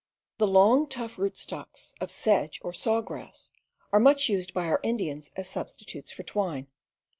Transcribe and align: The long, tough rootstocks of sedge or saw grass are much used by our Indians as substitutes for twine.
The 0.39 0.47
long, 0.47 0.87
tough 0.87 1.17
rootstocks 1.17 1.93
of 2.01 2.09
sedge 2.11 2.59
or 2.63 2.73
saw 2.73 3.01
grass 3.01 3.51
are 3.91 3.99
much 3.99 4.29
used 4.29 4.51
by 4.51 4.65
our 4.65 4.79
Indians 4.81 5.31
as 5.35 5.47
substitutes 5.47 6.11
for 6.11 6.23
twine. 6.23 6.65